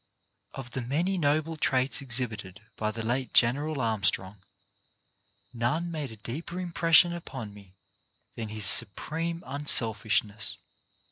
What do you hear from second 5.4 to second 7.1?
none made a deeper impres